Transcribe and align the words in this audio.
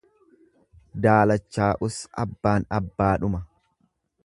Daalachaa'us 1.03 1.99
abbaan 2.25 2.67
abbaadhuma. 2.81 3.45